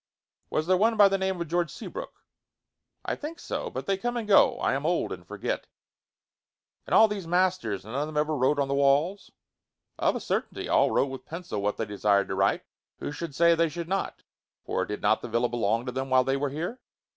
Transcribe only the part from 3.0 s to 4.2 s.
"I think so. But they come